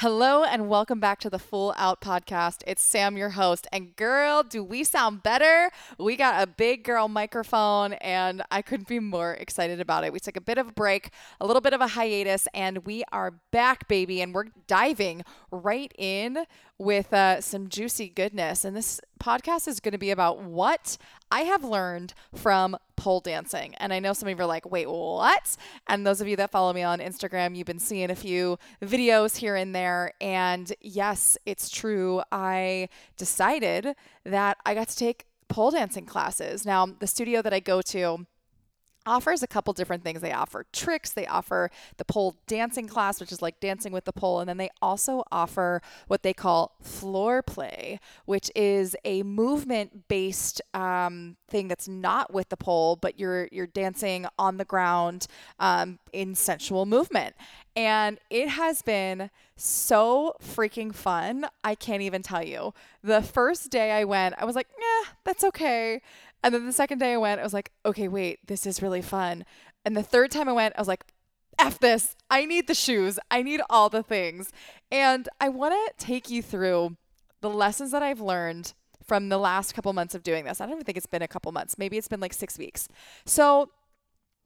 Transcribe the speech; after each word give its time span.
Hello 0.00 0.44
and 0.44 0.68
welcome 0.68 1.00
back 1.00 1.20
to 1.20 1.30
the 1.30 1.38
Full 1.38 1.72
Out 1.78 2.02
Podcast. 2.02 2.62
It's 2.66 2.82
Sam, 2.82 3.16
your 3.16 3.30
host. 3.30 3.66
And 3.72 3.96
girl, 3.96 4.42
do 4.42 4.62
we 4.62 4.84
sound 4.84 5.22
better? 5.22 5.70
We 5.98 6.16
got 6.16 6.42
a 6.42 6.46
big 6.46 6.84
girl 6.84 7.08
microphone 7.08 7.94
and 7.94 8.42
I 8.50 8.60
couldn't 8.60 8.88
be 8.88 9.00
more 9.00 9.32
excited 9.32 9.80
about 9.80 10.04
it. 10.04 10.12
We 10.12 10.20
took 10.20 10.36
a 10.36 10.40
bit 10.42 10.58
of 10.58 10.68
a 10.68 10.72
break, 10.72 11.08
a 11.40 11.46
little 11.46 11.62
bit 11.62 11.72
of 11.72 11.80
a 11.80 11.86
hiatus, 11.86 12.46
and 12.52 12.84
we 12.84 13.04
are 13.10 13.40
back, 13.52 13.88
baby. 13.88 14.20
And 14.20 14.34
we're 14.34 14.48
diving 14.66 15.24
right 15.50 15.90
in 15.96 16.44
with 16.76 17.14
uh, 17.14 17.40
some 17.40 17.70
juicy 17.70 18.10
goodness. 18.10 18.66
And 18.66 18.76
this 18.76 19.00
podcast 19.18 19.66
is 19.66 19.80
going 19.80 19.92
to 19.92 19.98
be 19.98 20.10
about 20.10 20.42
what 20.42 20.98
I 21.30 21.44
have 21.44 21.64
learned 21.64 22.12
from 22.34 22.76
pole 22.96 23.20
dancing. 23.20 23.74
And 23.76 23.92
I 23.92 23.98
know 23.98 24.12
some 24.12 24.28
of 24.28 24.36
you 24.36 24.42
are 24.42 24.46
like, 24.46 24.70
wait, 24.70 24.88
what? 24.88 25.56
And 25.86 26.06
those 26.06 26.20
of 26.20 26.28
you 26.28 26.36
that 26.36 26.50
follow 26.50 26.72
me 26.72 26.82
on 26.82 26.98
Instagram, 26.98 27.56
you've 27.56 27.66
been 27.66 27.78
seeing 27.78 28.10
a 28.10 28.16
few 28.16 28.58
videos 28.82 29.36
here 29.36 29.56
and 29.56 29.74
there. 29.74 30.12
And 30.20 30.72
yes, 30.80 31.38
it's 31.46 31.68
true. 31.68 32.22
I 32.32 32.88
decided 33.16 33.94
that 34.24 34.58
I 34.64 34.74
got 34.74 34.88
to 34.88 34.96
take 34.96 35.26
pole 35.48 35.70
dancing 35.70 36.06
classes. 36.06 36.66
Now, 36.66 36.86
the 36.86 37.06
studio 37.06 37.42
that 37.42 37.52
I 37.52 37.60
go 37.60 37.80
to, 37.82 38.26
offers 39.06 39.42
a 39.42 39.46
couple 39.46 39.72
different 39.72 40.02
things. 40.02 40.20
They 40.20 40.32
offer 40.32 40.66
tricks, 40.72 41.12
they 41.12 41.26
offer 41.26 41.70
the 41.96 42.04
pole 42.04 42.36
dancing 42.46 42.88
class, 42.88 43.20
which 43.20 43.32
is 43.32 43.40
like 43.40 43.60
dancing 43.60 43.92
with 43.92 44.04
the 44.04 44.12
pole, 44.12 44.40
and 44.40 44.48
then 44.48 44.56
they 44.56 44.70
also 44.82 45.22
offer 45.30 45.80
what 46.08 46.22
they 46.22 46.34
call 46.34 46.76
floor 46.82 47.42
play, 47.42 48.00
which 48.24 48.50
is 48.54 48.96
a 49.04 49.22
movement 49.22 50.08
based 50.08 50.60
um, 50.74 51.36
thing 51.48 51.68
that's 51.68 51.88
not 51.88 52.32
with 52.32 52.48
the 52.48 52.56
pole, 52.56 52.96
but 52.96 53.18
you're 53.18 53.48
you're 53.52 53.66
dancing 53.66 54.26
on 54.38 54.56
the 54.56 54.64
ground 54.64 55.26
um, 55.60 55.98
in 56.12 56.34
sensual 56.34 56.86
movement. 56.86 57.34
And 57.74 58.18
it 58.30 58.48
has 58.48 58.80
been 58.80 59.30
so 59.56 60.34
freaking 60.42 60.94
fun. 60.94 61.46
I 61.62 61.74
can't 61.74 62.02
even 62.02 62.22
tell 62.22 62.42
you. 62.42 62.72
The 63.02 63.22
first 63.22 63.70
day 63.70 63.92
I 63.92 64.04
went, 64.04 64.34
I 64.38 64.44
was 64.44 64.56
like, 64.56 64.68
yeah, 64.78 65.10
that's 65.24 65.44
okay. 65.44 66.00
And 66.42 66.54
then 66.54 66.66
the 66.66 66.72
second 66.72 66.98
day 66.98 67.14
I 67.14 67.16
went, 67.16 67.40
I 67.40 67.44
was 67.44 67.54
like, 67.54 67.72
okay, 67.84 68.08
wait, 68.08 68.38
this 68.46 68.66
is 68.66 68.82
really 68.82 69.02
fun. 69.02 69.44
And 69.84 69.96
the 69.96 70.02
third 70.02 70.30
time 70.30 70.48
I 70.48 70.52
went, 70.52 70.74
I 70.76 70.80
was 70.80 70.88
like, 70.88 71.04
F 71.58 71.78
this. 71.78 72.16
I 72.30 72.44
need 72.44 72.66
the 72.66 72.74
shoes. 72.74 73.18
I 73.30 73.42
need 73.42 73.60
all 73.70 73.88
the 73.88 74.02
things. 74.02 74.52
And 74.90 75.28
I 75.40 75.48
want 75.48 75.74
to 75.74 76.04
take 76.04 76.30
you 76.30 76.42
through 76.42 76.96
the 77.40 77.50
lessons 77.50 77.92
that 77.92 78.02
I've 78.02 78.20
learned 78.20 78.74
from 79.04 79.28
the 79.28 79.38
last 79.38 79.74
couple 79.74 79.92
months 79.92 80.14
of 80.14 80.22
doing 80.22 80.44
this. 80.44 80.60
I 80.60 80.64
don't 80.64 80.74
even 80.74 80.84
think 80.84 80.98
it's 80.98 81.06
been 81.06 81.22
a 81.22 81.28
couple 81.28 81.52
months. 81.52 81.78
Maybe 81.78 81.96
it's 81.96 82.08
been 82.08 82.20
like 82.20 82.32
six 82.32 82.58
weeks. 82.58 82.88
So, 83.24 83.70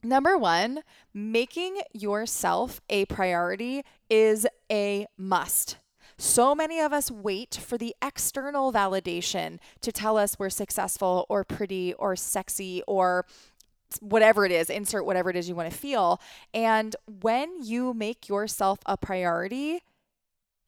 number 0.03 0.37
one, 0.37 0.81
making 1.13 1.81
yourself 1.93 2.79
a 2.89 3.05
priority 3.05 3.83
is 4.09 4.45
a 4.71 5.07
must. 5.17 5.77
So 6.21 6.53
many 6.53 6.79
of 6.79 6.93
us 6.93 7.09
wait 7.09 7.55
for 7.55 7.79
the 7.79 7.95
external 7.99 8.71
validation 8.71 9.57
to 9.81 9.91
tell 9.91 10.19
us 10.19 10.37
we're 10.37 10.51
successful 10.51 11.25
or 11.29 11.43
pretty 11.43 11.95
or 11.95 12.15
sexy 12.15 12.83
or 12.85 13.25
whatever 14.01 14.45
it 14.45 14.51
is, 14.51 14.69
insert 14.69 15.03
whatever 15.03 15.31
it 15.31 15.35
is 15.35 15.49
you 15.49 15.55
want 15.55 15.71
to 15.71 15.75
feel. 15.75 16.21
And 16.53 16.95
when 17.07 17.63
you 17.63 17.95
make 17.95 18.29
yourself 18.29 18.77
a 18.85 18.97
priority, 18.97 19.81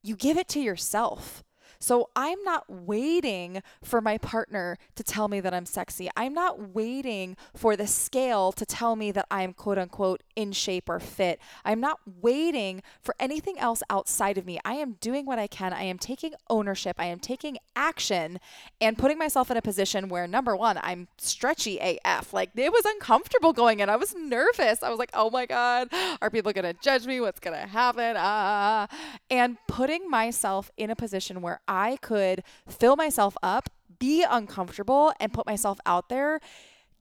you 0.01 0.15
give 0.15 0.37
it 0.37 0.47
to 0.49 0.59
yourself. 0.59 1.43
So 1.84 2.09
I'm 2.16 2.42
not 2.45 2.64
waiting 2.70 3.62
for 3.84 4.00
my 4.00 4.17
partner 4.17 4.78
to 4.95 5.03
tell 5.03 5.28
me 5.28 5.42
that 5.42 5.53
I'm 5.53 5.66
sexy. 5.66 6.09
I'm 6.16 6.34
not 6.34 6.73
waiting 6.73 7.36
for 7.53 7.76
the 7.76 7.88
scale 7.88 8.53
to 8.53 8.66
tell 8.66 8.95
me 8.95 9.12
that 9.12 9.28
I'm 9.30 9.52
quote 9.52 9.78
unquote 9.78 10.23
in 10.34 10.54
shape 10.54 10.88
or 10.88 11.02
fit. 11.02 11.42
I'm 11.66 11.81
not 11.81 12.00
waiting 12.22 12.84
for 13.02 13.16
anything 13.20 13.59
else 13.59 13.84
outside 13.89 14.38
of 14.38 14.45
me. 14.45 14.61
I 14.64 14.76
am 14.76 14.94
doing 15.02 15.26
what 15.26 15.39
I 15.39 15.48
can. 15.48 15.73
I 15.73 15.84
am 15.84 16.00
taking 16.00 16.36
ownership. 16.50 16.95
I 17.00 17.08
am 17.08 17.20
taking 17.20 17.58
action 17.76 18.39
and 18.80 18.98
putting 18.98 19.17
myself 19.17 19.52
in 19.52 19.58
a 19.58 19.61
position 19.61 20.08
where 20.08 20.26
number 20.26 20.56
one, 20.56 20.80
I'm 20.81 21.09
stretchy 21.17 21.80
AF. 22.06 22.31
Like 22.31 22.52
it 22.55 22.72
was 22.72 22.86
uncomfortable 22.86 23.52
going 23.52 23.82
in. 23.82 23.89
I 23.89 23.98
was 23.98 24.16
nervous. 24.16 24.83
I 24.83 24.89
was 24.89 24.99
like, 24.99 25.11
oh 25.14 25.30
my 25.30 25.45
God, 25.45 25.89
are 26.22 26.30
people 26.30 26.54
going 26.54 26.73
to 26.73 26.82
judge 26.82 27.05
me? 27.05 27.20
What's 27.20 27.42
going 27.42 27.60
to 27.60 27.67
happen? 27.67 28.16
Ah, 28.16 28.22
ah, 28.22 28.88
ah, 28.88 28.88
ah. 28.89 29.16
And 29.30 29.58
putting 29.67 30.10
myself 30.10 30.72
in 30.77 30.89
a 30.89 30.95
position 30.95 31.42
where 31.42 31.60
I 31.67 31.73
could 32.02 32.44
fill 32.67 32.95
myself 32.95 33.38
up, 33.44 33.70
be 34.00 34.23
uncomfortable, 34.28 35.14
and 35.20 35.34
put 35.34 35.45
myself 35.45 35.80
out 35.86 36.10
there 36.10 36.39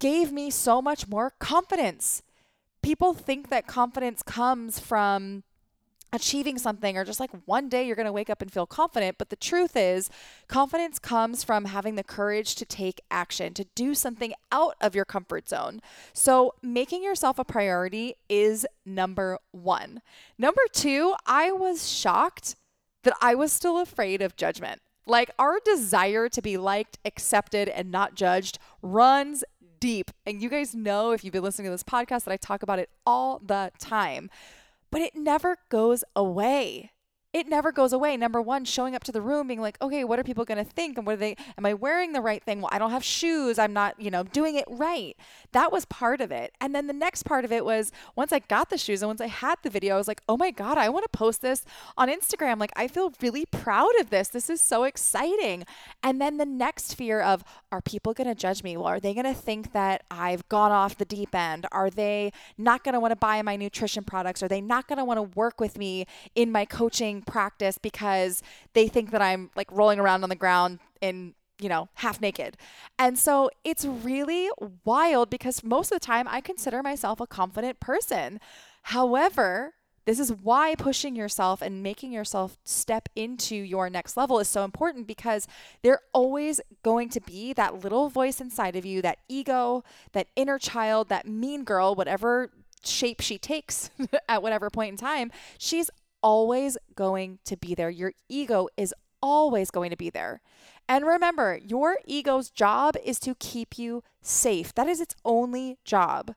gave 0.02 0.32
me 0.32 0.50
so 0.50 0.82
much 0.82 1.06
more 1.06 1.30
confidence. 1.38 2.24
People 2.82 3.14
think 3.14 3.50
that 3.50 3.68
confidence 3.68 4.20
comes 4.20 4.80
from 4.80 5.44
achieving 6.12 6.58
something 6.58 6.98
or 6.98 7.04
just 7.04 7.20
like 7.20 7.30
one 7.46 7.68
day 7.68 7.86
you're 7.86 7.94
going 7.94 8.06
to 8.06 8.12
wake 8.12 8.28
up 8.28 8.42
and 8.42 8.52
feel 8.52 8.66
confident. 8.66 9.16
But 9.16 9.30
the 9.30 9.36
truth 9.36 9.76
is, 9.76 10.10
confidence 10.48 10.98
comes 10.98 11.44
from 11.44 11.66
having 11.66 11.94
the 11.94 12.02
courage 12.02 12.56
to 12.56 12.64
take 12.64 13.00
action, 13.12 13.54
to 13.54 13.64
do 13.76 13.94
something 13.94 14.34
out 14.50 14.74
of 14.80 14.96
your 14.96 15.04
comfort 15.04 15.48
zone. 15.48 15.80
So, 16.12 16.54
making 16.60 17.04
yourself 17.04 17.38
a 17.38 17.44
priority 17.44 18.16
is 18.28 18.66
number 18.84 19.38
one. 19.52 20.02
Number 20.36 20.62
two, 20.72 21.14
I 21.26 21.52
was 21.52 21.88
shocked 21.88 22.56
that 23.02 23.16
I 23.20 23.34
was 23.34 23.52
still 23.52 23.78
afraid 23.78 24.22
of 24.22 24.36
judgment. 24.36 24.80
Like 25.06 25.30
our 25.38 25.58
desire 25.64 26.28
to 26.28 26.42
be 26.42 26.56
liked, 26.56 26.98
accepted, 27.04 27.68
and 27.68 27.90
not 27.90 28.14
judged 28.14 28.58
runs 28.82 29.44
deep. 29.80 30.10
And 30.24 30.40
you 30.40 30.48
guys 30.48 30.74
know 30.74 31.10
if 31.10 31.24
you've 31.24 31.32
been 31.32 31.42
listening 31.42 31.66
to 31.66 31.72
this 31.72 31.82
podcast 31.82 32.24
that 32.24 32.32
I 32.32 32.36
talk 32.36 32.62
about 32.62 32.78
it 32.78 32.88
all 33.04 33.40
the 33.44 33.72
time, 33.80 34.30
but 34.90 35.00
it 35.00 35.16
never 35.16 35.56
goes 35.68 36.04
away 36.14 36.92
it 37.32 37.48
never 37.48 37.72
goes 37.72 37.92
away. 37.94 38.16
Number 38.16 38.42
one, 38.42 38.64
showing 38.66 38.94
up 38.94 39.04
to 39.04 39.12
the 39.12 39.22
room 39.22 39.46
being 39.46 39.60
like, 39.60 39.80
okay, 39.80 40.04
what 40.04 40.18
are 40.18 40.22
people 40.22 40.44
going 40.44 40.62
to 40.62 40.70
think? 40.70 40.98
And 40.98 41.06
what 41.06 41.14
are 41.14 41.16
they, 41.16 41.36
am 41.56 41.64
I 41.64 41.72
wearing 41.72 42.12
the 42.12 42.20
right 42.20 42.42
thing? 42.42 42.60
Well, 42.60 42.68
I 42.70 42.78
don't 42.78 42.90
have 42.90 43.02
shoes. 43.02 43.58
I'm 43.58 43.72
not, 43.72 43.98
you 43.98 44.10
know, 44.10 44.22
doing 44.22 44.56
it 44.56 44.66
right. 44.68 45.16
That 45.52 45.72
was 45.72 45.86
part 45.86 46.20
of 46.20 46.30
it. 46.30 46.54
And 46.60 46.74
then 46.74 46.88
the 46.88 46.92
next 46.92 47.22
part 47.22 47.46
of 47.46 47.52
it 47.52 47.64
was 47.64 47.90
once 48.16 48.32
I 48.32 48.40
got 48.40 48.68
the 48.68 48.76
shoes 48.76 49.00
and 49.00 49.08
once 49.08 49.22
I 49.22 49.28
had 49.28 49.56
the 49.62 49.70
video, 49.70 49.94
I 49.94 49.98
was 49.98 50.08
like, 50.08 50.20
oh 50.28 50.36
my 50.36 50.50
God, 50.50 50.76
I 50.76 50.90
want 50.90 51.04
to 51.04 51.18
post 51.18 51.40
this 51.40 51.64
on 51.96 52.10
Instagram. 52.10 52.60
Like, 52.60 52.72
I 52.76 52.86
feel 52.86 53.12
really 53.22 53.46
proud 53.46 53.98
of 53.98 54.10
this. 54.10 54.28
This 54.28 54.50
is 54.50 54.60
so 54.60 54.84
exciting. 54.84 55.64
And 56.02 56.20
then 56.20 56.36
the 56.36 56.44
next 56.44 56.94
fear 56.94 57.22
of, 57.22 57.44
are 57.70 57.80
people 57.80 58.12
going 58.12 58.28
to 58.28 58.34
judge 58.34 58.62
me? 58.62 58.76
Well, 58.76 58.86
are 58.86 59.00
they 59.00 59.14
going 59.14 59.24
to 59.24 59.34
think 59.34 59.72
that 59.72 60.04
I've 60.10 60.46
gone 60.50 60.70
off 60.70 60.98
the 60.98 61.06
deep 61.06 61.34
end? 61.34 61.66
Are 61.72 61.88
they 61.88 62.32
not 62.58 62.84
going 62.84 62.92
to 62.92 63.00
want 63.00 63.12
to 63.12 63.16
buy 63.16 63.40
my 63.40 63.56
nutrition 63.56 64.04
products? 64.04 64.42
Are 64.42 64.48
they 64.48 64.60
not 64.60 64.86
going 64.86 64.98
to 64.98 65.04
want 65.04 65.16
to 65.16 65.22
work 65.22 65.60
with 65.60 65.78
me 65.78 66.06
in 66.34 66.52
my 66.52 66.66
coaching 66.66 67.21
practice 67.22 67.78
because 67.78 68.42
they 68.74 68.88
think 68.88 69.10
that 69.10 69.22
I'm 69.22 69.50
like 69.56 69.70
rolling 69.70 69.98
around 69.98 70.22
on 70.22 70.28
the 70.28 70.36
ground 70.36 70.80
in 71.00 71.34
you 71.60 71.68
know, 71.68 71.88
half 71.94 72.20
naked. 72.20 72.56
And 72.98 73.16
so 73.16 73.48
it's 73.62 73.84
really 73.84 74.50
wild 74.84 75.30
because 75.30 75.62
most 75.62 75.92
of 75.92 76.00
the 76.00 76.04
time 76.04 76.26
I 76.26 76.40
consider 76.40 76.82
myself 76.82 77.20
a 77.20 77.26
confident 77.26 77.78
person. 77.78 78.40
However, 78.82 79.74
this 80.04 80.18
is 80.18 80.32
why 80.32 80.74
pushing 80.76 81.14
yourself 81.14 81.62
and 81.62 81.82
making 81.82 82.10
yourself 82.12 82.58
step 82.64 83.08
into 83.14 83.54
your 83.54 83.88
next 83.88 84.16
level 84.16 84.40
is 84.40 84.48
so 84.48 84.64
important 84.64 85.06
because 85.06 85.46
there's 85.82 85.98
always 86.12 86.60
going 86.82 87.08
to 87.10 87.20
be 87.20 87.52
that 87.52 87.84
little 87.84 88.08
voice 88.08 88.40
inside 88.40 88.74
of 88.74 88.84
you, 88.84 89.00
that 89.02 89.18
ego, 89.28 89.84
that 90.12 90.26
inner 90.34 90.58
child, 90.58 91.08
that 91.08 91.26
mean 91.28 91.62
girl, 91.62 91.94
whatever 91.94 92.50
shape 92.84 93.20
she 93.20 93.38
takes 93.38 93.90
at 94.28 94.42
whatever 94.42 94.70
point 94.70 94.90
in 94.90 94.96
time. 94.96 95.30
She's 95.58 95.88
always 96.22 96.76
going 96.94 97.38
to 97.44 97.56
be 97.56 97.74
there. 97.74 97.90
Your 97.90 98.12
ego 98.28 98.68
is 98.76 98.94
always 99.22 99.70
going 99.70 99.90
to 99.90 99.96
be 99.96 100.10
there. 100.10 100.40
And 100.88 101.06
remember, 101.06 101.58
your 101.64 101.98
ego's 102.04 102.50
job 102.50 102.96
is 103.04 103.18
to 103.20 103.34
keep 103.36 103.78
you 103.78 104.02
safe. 104.20 104.74
That 104.74 104.88
is 104.88 105.00
its 105.00 105.14
only 105.24 105.78
job. 105.84 106.34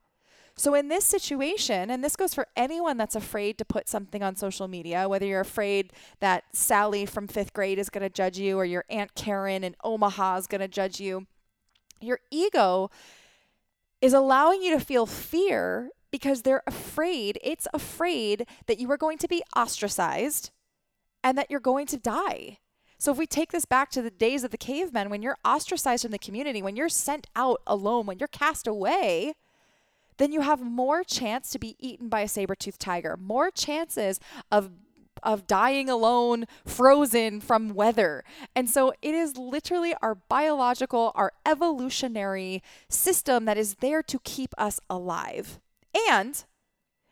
So, 0.58 0.74
in 0.74 0.88
this 0.88 1.04
situation, 1.04 1.90
and 1.90 2.02
this 2.02 2.16
goes 2.16 2.32
for 2.32 2.46
anyone 2.56 2.96
that's 2.96 3.14
afraid 3.14 3.58
to 3.58 3.64
put 3.64 3.90
something 3.90 4.22
on 4.22 4.36
social 4.36 4.68
media, 4.68 5.06
whether 5.06 5.26
you're 5.26 5.40
afraid 5.40 5.92
that 6.20 6.44
Sally 6.54 7.04
from 7.04 7.28
fifth 7.28 7.52
grade 7.52 7.78
is 7.78 7.90
going 7.90 8.02
to 8.02 8.08
judge 8.08 8.38
you 8.38 8.56
or 8.56 8.64
your 8.64 8.84
Aunt 8.88 9.14
Karen 9.14 9.62
in 9.62 9.76
Omaha 9.84 10.38
is 10.38 10.46
going 10.46 10.62
to 10.62 10.68
judge 10.68 10.98
you, 10.98 11.26
your 12.00 12.20
ego 12.30 12.90
is 14.00 14.14
allowing 14.14 14.62
you 14.62 14.70
to 14.70 14.82
feel 14.82 15.04
fear 15.04 15.90
because 16.16 16.40
they're 16.40 16.62
afraid, 16.66 17.38
it's 17.44 17.68
afraid 17.74 18.46
that 18.68 18.78
you 18.78 18.90
are 18.90 18.96
going 18.96 19.18
to 19.18 19.28
be 19.28 19.42
ostracized 19.54 20.50
and 21.22 21.36
that 21.36 21.50
you're 21.50 21.60
going 21.60 21.86
to 21.88 21.98
die. 21.98 22.56
So 22.96 23.12
if 23.12 23.18
we 23.18 23.26
take 23.26 23.52
this 23.52 23.66
back 23.66 23.90
to 23.90 24.00
the 24.00 24.10
days 24.10 24.42
of 24.42 24.50
the 24.50 24.56
cavemen, 24.56 25.10
when 25.10 25.20
you're 25.20 25.36
ostracized 25.44 26.00
from 26.04 26.12
the 26.12 26.18
community, 26.18 26.62
when 26.62 26.74
you're 26.74 26.88
sent 26.88 27.26
out 27.36 27.60
alone, 27.66 28.06
when 28.06 28.18
you're 28.18 28.28
cast 28.28 28.66
away, 28.66 29.34
then 30.16 30.32
you 30.32 30.40
have 30.40 30.62
more 30.62 31.04
chance 31.04 31.50
to 31.50 31.58
be 31.58 31.76
eaten 31.78 32.08
by 32.08 32.22
a 32.22 32.28
saber-toothed 32.28 32.80
tiger, 32.80 33.18
more 33.18 33.50
chances 33.50 34.18
of 34.50 34.70
of 35.22 35.46
dying 35.46 35.88
alone, 35.88 36.44
frozen 36.64 37.40
from 37.40 37.74
weather. 37.74 38.22
And 38.54 38.68
so 38.68 38.92
it 39.00 39.14
is 39.14 39.36
literally 39.38 39.94
our 40.02 40.14
biological, 40.14 41.10
our 41.14 41.32
evolutionary 41.44 42.62
system 42.90 43.46
that 43.46 43.56
is 43.56 43.76
there 43.76 44.02
to 44.02 44.18
keep 44.24 44.54
us 44.58 44.78
alive. 44.90 45.58
And 46.10 46.44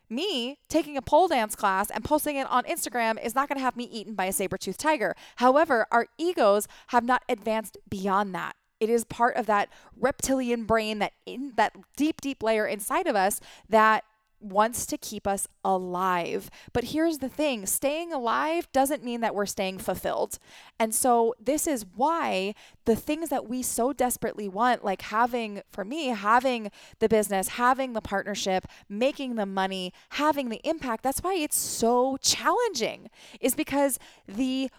me 0.09 0.59
taking 0.69 0.97
a 0.97 1.03
pole 1.03 1.29
dance 1.29 1.55
class 1.55 1.91
and 1.91 2.05
posting 2.05 2.37
it 2.37 2.47
on 2.51 2.65
Instagram 2.65 3.23
is 3.25 3.35
not 3.35 3.49
going 3.49 3.59
to 3.59 3.65
have 3.65 3.77
me 3.77 3.85
eaten 3.85 4.15
by 4.15 4.27
a 4.27 4.33
saber 4.33 4.57
toothed 4.57 4.81
tiger. 4.81 5.15
However, 5.37 5.87
our 5.91 6.07
egos 6.19 6.69
have 6.89 7.05
not 7.05 7.23
advanced 7.29 7.79
beyond 7.89 8.35
that. 8.35 8.55
It 8.81 8.91
is 8.91 9.05
part 9.05 9.37
of 9.37 9.47
that 9.47 9.71
reptilian 9.99 10.65
brain 10.65 10.99
that 10.99 11.13
in 11.25 11.53
that 11.57 11.75
deep 11.97 12.21
deep 12.21 12.43
layer 12.43 12.67
inside 12.67 13.07
of 13.07 13.17
us 13.17 13.41
that 13.69 14.05
wants 14.45 14.87
to 14.87 14.99
keep 14.99 15.27
us 15.27 15.49
alive. 15.65 16.51
But 16.73 16.85
here's 16.85 17.19
the 17.19 17.29
thing 17.29 17.67
staying 17.67 18.13
alive 18.13 18.71
doesn't 18.73 19.05
mean 19.05 19.21
that 19.21 19.35
we're 19.35 19.47
staying 19.47 19.79
fulfilled. 19.79 20.39
And 20.79 20.95
so, 20.95 21.35
this 21.41 21.67
is 21.67 21.85
why 21.95 22.55
the 22.85 22.97
things 22.97 23.31
that 23.31 23.49
we 23.49 23.63
so 23.63 23.93
desperately 23.93 24.49
want, 24.49 24.85
like 24.85 25.03
having, 25.03 25.63
for 25.73 25.85
me, 25.85 26.09
having 26.09 26.71
the 26.99 27.09
business, 27.09 27.49
having 27.49 27.93
the 27.93 28.01
partnership, 28.01 28.67
making 28.89 29.37
the 29.37 29.47
money, 29.47 29.93
having 30.11 30.49
the 30.49 30.61
impact, 30.65 31.03
that's 31.03 31.23
why 31.23 31.35
it's 31.35 31.59
so 31.59 32.17
challenging, 32.21 33.11
is 33.41 33.55
because 33.55 33.99
the 34.29 34.71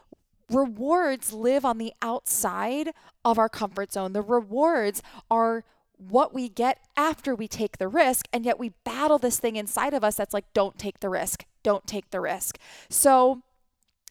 rewards 0.50 1.33
live 1.33 1.65
on 1.65 1.77
the 1.77 1.94
outside 2.01 2.91
of 3.23 3.39
our 3.39 3.50
comfort 3.50 3.91
zone. 3.91 4.13
The 4.13 4.21
rewards 4.21 5.01
are 5.29 5.63
what 5.97 6.33
we 6.33 6.50
get 6.50 6.80
after 6.97 7.36
we 7.36 7.47
take 7.47 7.77
the 7.77 7.88
risk. 7.88 8.27
And 8.33 8.45
yet 8.45 8.59
we 8.59 8.74
battle 8.83 9.18
this 9.18 9.39
thing 9.39 9.56
inside 9.56 9.94
of 9.94 10.03
us 10.03 10.15
that's 10.15 10.33
like, 10.33 10.45
don't 10.53 10.77
take 10.77 11.00
the 11.00 11.09
risk, 11.09 11.45
don't 11.63 11.88
take 11.88 12.09
the 12.12 12.21
risk. 12.21 12.57
So 12.89 13.42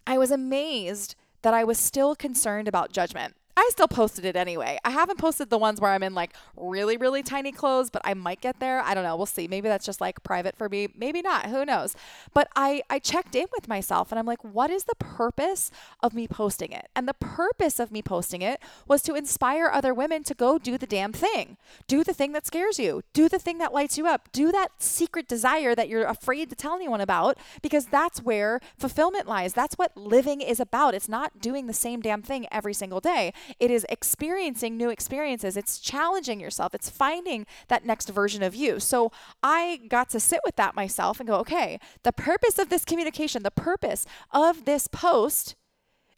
I 0.07 0.19
was 0.19 0.31
amazed 0.31 1.15
that 1.43 1.55
I 1.55 1.65
was 1.65 1.79
still 1.79 2.15
concerned 2.15 2.69
about 2.69 2.93
judgment. 2.93 3.37
I 3.57 3.69
still 3.71 3.89
posted 3.89 4.25
it 4.25 4.35
anyway. 4.35 4.79
I 4.85 4.91
haven't 4.91 5.19
posted 5.19 5.49
the 5.49 5.59
ones 5.59 5.81
where 5.81 5.93
I'm 5.93 6.03
in 6.03 6.15
like 6.15 6.35
really, 6.57 6.97
really 6.97 7.23
tiny 7.23 7.53
clothes, 7.53 7.89
but 7.89 8.03
I 8.05 8.15
might 8.15 8.41
get 8.41 8.59
there. 8.59 8.81
I 8.81 8.95
don't 8.95 9.05
know. 9.05 9.17
We'll 9.17 9.27
see. 9.27 9.47
Maybe 9.47 9.69
that's 9.69 9.87
just 9.87 10.01
like 10.01 10.23
private 10.25 10.57
for 10.57 10.69
me. 10.69 10.89
Maybe 10.97 11.23
not. 11.23 11.47
Who 11.47 11.65
knows? 11.65 11.95
But 12.33 12.49
I, 12.57 12.83
I 12.91 12.99
checked 12.99 13.35
in 13.37 13.47
with 13.53 13.69
myself 13.69 14.11
and 14.11 14.19
I'm 14.19 14.27
like, 14.27 14.43
what 14.43 14.71
is 14.71 14.85
the 14.85 14.97
purpose 14.97 15.71
of 16.03 16.15
me 16.15 16.27
posting 16.27 16.73
it? 16.73 16.89
And 16.97 17.07
the 17.07 17.15
purpose 17.15 17.79
of 17.79 17.93
me 17.93 18.03
posting 18.03 18.43
it 18.43 18.61
was 18.89 19.03
to 19.03 19.15
inspire 19.15 19.69
other 19.73 19.95
women 19.95 20.25
to 20.25 20.35
go 20.35 20.59
do 20.59 20.77
the 20.77 20.87
damn 20.87 21.13
thing. 21.13 21.57
Do 21.87 22.03
the 22.03 22.15
thing 22.15 22.33
that 22.33 22.47
scares 22.47 22.79
you. 22.79 23.03
Do 23.13 23.29
the 23.29 23.39
thing 23.39 23.59
that 23.59 23.73
lights 23.73 23.97
you 23.97 24.07
up. 24.09 24.31
Do 24.33 24.51
that 24.51 24.83
secret 24.83 25.29
desire 25.29 25.75
that 25.77 25.89
you're 25.89 26.07
afraid 26.07 26.51
to 26.51 26.57
tell 26.57 26.75
anyone 26.75 27.01
about 27.01 27.39
because 27.63 27.87
that's 27.87 28.21
where 28.21 28.61
fulfillment 28.77 29.29
lies. 29.29 29.53
That's 29.53 29.77
what 29.77 29.97
living 29.97 30.41
is 30.41 30.59
about. 30.59 30.95
It's 30.95 31.09
not 31.09 31.41
doing 31.41 31.67
the 31.67 31.73
same 31.73 32.01
damn 32.01 32.23
thing 32.23 32.47
every 32.51 32.75
single 32.75 33.01
day. 33.01 33.33
It 33.59 33.71
is 33.71 33.87
experiencing 33.89 34.77
new 34.77 34.91
experiences. 34.91 35.57
It's 35.57 35.79
challenging 35.79 36.41
yourself. 36.41 36.75
It's 36.75 36.91
finding 36.91 37.47
that 37.69 37.85
next 37.85 38.09
version 38.09 38.43
of 38.43 38.55
you. 38.55 38.81
So 38.81 39.13
I 39.43 39.81
got 39.89 40.11
to 40.11 40.21
sit 40.21 40.41
with 40.45 40.57
that 40.57 40.75
myself 40.75 41.21
and 41.21 41.29
go, 41.29 41.37
okay, 41.37 41.79
the 42.03 42.13
purpose 42.13 42.59
of 42.59 42.69
this 42.69 42.85
communication, 42.85 43.43
the 43.43 43.51
purpose 43.51 44.07
of 44.31 44.65
this 44.65 44.87
post 44.89 45.55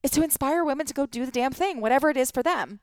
is 0.02 0.11
to 0.12 0.23
inspire 0.23 0.64
women 0.64 0.87
to 0.87 0.94
go 0.94 1.06
do 1.06 1.26
the 1.26 1.32
damn 1.32 1.52
thing, 1.52 1.81
whatever 1.81 2.11
it 2.11 2.17
is 2.17 2.31
for 2.31 2.43
them, 2.43 2.81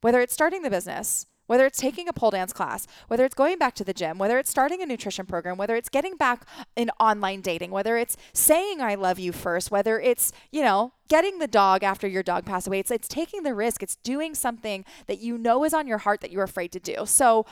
whether 0.00 0.20
it's 0.20 0.34
starting 0.34 0.62
the 0.62 0.70
business, 0.70 1.26
whether 1.48 1.66
it's 1.66 1.80
taking 1.80 2.08
a 2.08 2.12
pole 2.12 2.30
dance 2.30 2.52
class, 2.52 2.86
whether 3.08 3.24
it's 3.24 3.34
going 3.34 3.58
back 3.58 3.74
to 3.74 3.84
the 3.84 3.92
gym, 3.92 4.18
whether 4.18 4.38
it's 4.38 4.50
starting 4.50 4.80
a 4.80 4.86
nutrition 4.86 5.26
program, 5.26 5.56
whether 5.56 5.74
it's 5.74 5.88
getting 5.88 6.16
back 6.16 6.46
in 6.76 6.90
online 7.00 7.40
dating, 7.40 7.72
whether 7.72 7.96
it's 7.96 8.16
saying 8.32 8.80
I 8.80 8.94
love 8.94 9.18
you 9.18 9.32
first, 9.32 9.70
whether 9.72 9.98
it's, 9.98 10.30
you 10.52 10.62
know, 10.62 10.92
getting 11.08 11.38
the 11.38 11.48
dog 11.48 11.82
after 11.82 12.06
your 12.06 12.22
dog 12.22 12.44
passed 12.44 12.68
away. 12.68 12.78
It's 12.78 12.90
it's 12.90 13.08
taking 13.08 13.42
the 13.42 13.54
risk. 13.54 13.82
It's 13.82 13.96
doing 13.96 14.34
something 14.34 14.84
that 15.06 15.18
you 15.18 15.36
know 15.36 15.64
is 15.64 15.74
on 15.74 15.88
your 15.88 15.98
heart 15.98 16.20
that 16.20 16.30
you're 16.30 16.44
afraid 16.44 16.70
to 16.72 16.80
do. 16.80 17.06
So 17.06 17.46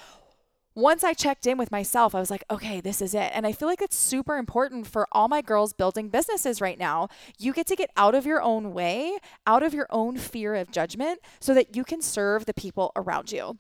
once 0.76 1.02
I 1.02 1.14
checked 1.14 1.46
in 1.46 1.56
with 1.56 1.72
myself, 1.72 2.14
I 2.14 2.20
was 2.20 2.31
like, 2.31 2.44
okay, 2.50 2.82
this 2.82 3.00
is 3.00 3.14
it. 3.14 3.32
And 3.32 3.46
I 3.46 3.52
feel 3.52 3.66
like 3.66 3.81
it's 3.81 3.96
super 3.96 4.37
important 4.37 4.87
for 4.87 5.08
all 5.10 5.26
my 5.26 5.40
girls 5.40 5.72
building 5.72 6.10
businesses 6.10 6.60
right 6.60 6.78
now. 6.78 7.08
You 7.38 7.54
get 7.54 7.66
to 7.69 7.76
get 7.76 7.90
out 7.96 8.14
of 8.14 8.26
your 8.26 8.43
own 8.43 8.75
way, 8.75 9.16
out 9.46 9.62
of 9.62 9.72
your 9.72 9.87
own 9.88 10.19
fear 10.19 10.54
of 10.54 10.70
judgment, 10.70 11.20
so 11.40 11.54
that 11.54 11.75
you 11.75 11.82
can 11.82 12.02
serve 12.02 12.44
the 12.44 12.52
people 12.52 12.93
around 12.94 13.32
you. 13.32 13.56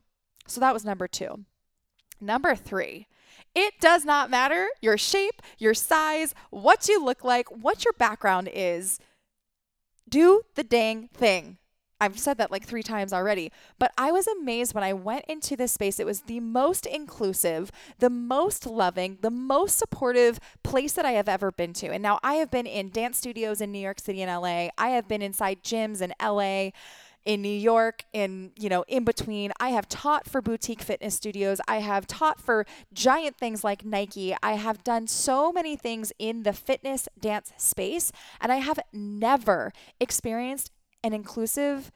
So 0.46 0.60
that 0.60 0.74
was 0.74 0.84
number 0.84 1.08
two. 1.08 1.44
Number 2.20 2.54
three, 2.54 3.06
it 3.54 3.74
does 3.80 4.04
not 4.04 4.30
matter 4.30 4.68
your 4.80 4.98
shape, 4.98 5.42
your 5.58 5.74
size, 5.74 6.34
what 6.50 6.88
you 6.88 7.02
look 7.02 7.24
like, 7.24 7.48
what 7.50 7.84
your 7.84 7.92
background 7.98 8.48
is. 8.52 8.98
Do 10.08 10.42
the 10.54 10.64
dang 10.64 11.08
thing. 11.08 11.58
I've 11.98 12.18
said 12.18 12.36
that 12.38 12.50
like 12.50 12.66
three 12.66 12.82
times 12.82 13.12
already, 13.12 13.50
but 13.78 13.90
I 13.96 14.12
was 14.12 14.26
amazed 14.26 14.74
when 14.74 14.84
I 14.84 14.92
went 14.92 15.24
into 15.26 15.56
this 15.56 15.72
space. 15.72 15.98
It 15.98 16.04
was 16.04 16.22
the 16.22 16.40
most 16.40 16.84
inclusive, 16.84 17.72
the 17.98 18.10
most 18.10 18.66
loving, 18.66 19.18
the 19.22 19.30
most 19.30 19.78
supportive 19.78 20.38
place 20.62 20.92
that 20.92 21.06
I 21.06 21.12
have 21.12 21.28
ever 21.28 21.50
been 21.50 21.72
to. 21.74 21.88
And 21.88 22.02
now 22.02 22.18
I 22.22 22.34
have 22.34 22.50
been 22.50 22.66
in 22.66 22.90
dance 22.90 23.16
studios 23.16 23.62
in 23.62 23.72
New 23.72 23.78
York 23.78 24.00
City 24.00 24.20
and 24.22 24.30
LA, 24.30 24.68
I 24.76 24.90
have 24.90 25.08
been 25.08 25.22
inside 25.22 25.62
gyms 25.62 26.02
in 26.02 26.12
LA 26.20 26.70
in 27.26 27.42
New 27.42 27.48
York, 27.48 28.04
in, 28.12 28.52
you 28.56 28.68
know, 28.68 28.84
in 28.88 29.04
between. 29.04 29.52
I 29.58 29.70
have 29.70 29.88
taught 29.88 30.28
for 30.28 30.40
boutique 30.40 30.80
fitness 30.80 31.16
studios. 31.16 31.60
I 31.68 31.80
have 31.80 32.06
taught 32.06 32.40
for 32.40 32.64
giant 32.94 33.36
things 33.36 33.64
like 33.64 33.84
Nike. 33.84 34.34
I 34.42 34.52
have 34.52 34.84
done 34.84 35.08
so 35.08 35.52
many 35.52 35.76
things 35.76 36.12
in 36.18 36.44
the 36.44 36.52
fitness 36.52 37.08
dance 37.20 37.52
space, 37.58 38.12
and 38.40 38.52
I 38.52 38.56
have 38.56 38.78
never 38.92 39.72
experienced 40.00 40.70
an 41.02 41.12
inclusive 41.12 41.90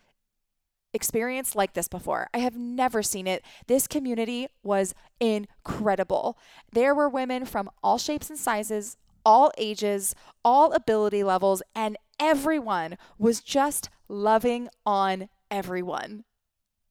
experience 0.92 1.54
like 1.54 1.74
this 1.74 1.86
before. 1.86 2.28
I 2.34 2.38
have 2.38 2.56
never 2.56 3.00
seen 3.00 3.28
it. 3.28 3.44
This 3.68 3.86
community 3.86 4.48
was 4.64 4.94
incredible. 5.20 6.36
There 6.72 6.92
were 6.92 7.08
women 7.08 7.44
from 7.44 7.70
all 7.84 7.98
shapes 7.98 8.28
and 8.28 8.38
sizes, 8.38 8.96
all 9.24 9.52
ages, 9.56 10.16
all 10.44 10.72
ability 10.72 11.22
levels, 11.22 11.62
and 11.74 11.96
everyone 12.20 12.99
was 13.19 13.40
just 13.40 13.88
loving 14.08 14.69
on 14.84 15.28
everyone. 15.50 16.25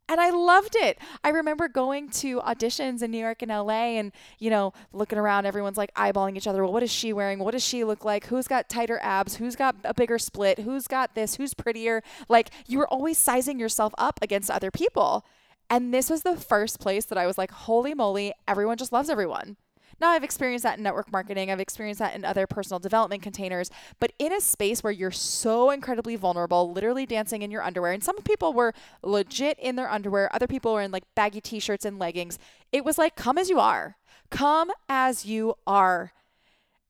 And 0.09 0.19
I 0.19 0.31
loved 0.31 0.75
it. 0.75 0.97
I 1.23 1.29
remember 1.29 1.67
going 1.67 2.09
to 2.09 2.39
auditions 2.39 3.03
in 3.03 3.11
New 3.11 3.19
York 3.19 3.43
and 3.43 3.51
LA 3.51 3.99
and, 3.99 4.11
you 4.39 4.49
know, 4.49 4.73
looking 4.91 5.19
around, 5.19 5.45
everyone's 5.45 5.77
like 5.77 5.93
eyeballing 5.93 6.35
each 6.35 6.47
other. 6.47 6.63
Well, 6.63 6.73
what 6.73 6.81
is 6.81 6.91
she 6.91 7.13
wearing? 7.13 7.37
What 7.37 7.51
does 7.51 7.63
she 7.63 7.83
look 7.83 8.03
like? 8.03 8.25
Who's 8.25 8.47
got 8.47 8.69
tighter 8.69 8.99
abs? 9.03 9.35
Who's 9.35 9.55
got 9.55 9.75
a 9.83 9.93
bigger 9.93 10.17
split? 10.17 10.59
Who's 10.59 10.87
got 10.87 11.13
this? 11.13 11.35
Who's 11.35 11.53
prettier? 11.53 12.01
Like, 12.27 12.49
you 12.65 12.79
were 12.79 12.87
always 12.87 13.19
sizing 13.19 13.59
yourself 13.59 13.93
up 13.99 14.17
against 14.23 14.49
other 14.49 14.71
people. 14.71 15.25
And 15.69 15.93
this 15.93 16.09
was 16.09 16.23
the 16.23 16.35
first 16.35 16.79
place 16.79 17.05
that 17.05 17.17
I 17.19 17.27
was 17.27 17.37
like, 17.37 17.51
holy 17.51 17.93
moly, 17.93 18.33
everyone 18.47 18.77
just 18.77 18.91
loves 18.91 19.11
everyone. 19.11 19.57
Now, 20.01 20.09
I've 20.09 20.23
experienced 20.23 20.63
that 20.63 20.77
in 20.77 20.83
network 20.83 21.11
marketing, 21.11 21.51
I've 21.51 21.59
experienced 21.59 21.99
that 21.99 22.15
in 22.15 22.23
other 22.23 22.47
personal 22.47 22.79
development 22.79 23.21
containers, 23.21 23.69
but 23.99 24.13
in 24.17 24.31
a 24.31 24.41
space 24.41 24.81
where 24.83 24.93
you're 24.93 25.11
so 25.11 25.71
incredibly 25.71 26.15
vulnerable, 26.15 26.71
literally 26.71 27.05
dancing 27.05 27.41
in 27.41 27.51
your 27.51 27.63
underwear, 27.63 27.91
and 27.91 28.03
some 28.03 28.17
people 28.21 28.53
were 28.53 28.73
legit 29.03 29.59
in 29.59 29.75
their 29.75 29.89
underwear, 29.89 30.33
other 30.33 30.47
people 30.47 30.73
were 30.73 30.81
in 30.81 30.91
like 30.91 31.03
baggy 31.15 31.41
t 31.41 31.59
shirts 31.59 31.85
and 31.85 31.99
leggings. 31.99 32.39
It 32.71 32.85
was 32.85 32.97
like, 32.97 33.15
come 33.15 33.37
as 33.37 33.49
you 33.49 33.59
are, 33.59 33.97
come 34.29 34.71
as 34.87 35.25
you 35.25 35.55
are. 35.67 36.13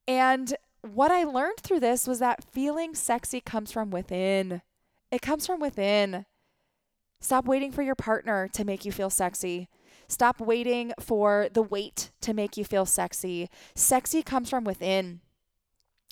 And 0.08 0.56
what 0.82 1.12
I 1.12 1.24
learned 1.24 1.60
through 1.62 1.82
this 1.82 2.08
was 2.08 2.20
that 2.20 2.44
feeling 2.44 2.96
sexy 2.96 3.42
comes 3.42 3.72
from 3.72 3.89
within. 3.92 4.62
It 5.12 5.22
comes 5.22 5.46
from 5.46 5.60
within. 5.60 6.25
Stop 7.20 7.46
waiting 7.46 7.72
for 7.72 7.82
your 7.82 7.96
partner 7.96 8.48
to 8.54 8.63
make 8.63 8.86
you 8.86 8.92
feel 8.92 9.10
sexy. 9.10 9.68
Stop 10.10 10.42
waiting 10.42 10.92
for 11.00 11.48
the 11.54 11.62
weight 11.62 12.12
to 12.22 12.34
make 12.34 12.58
you 12.58 12.66
feel 12.66 12.86
sexy. 12.86 13.48
Sexy 13.75 14.24
comes 14.24 14.50
from 14.50 14.63
within. 14.63 15.22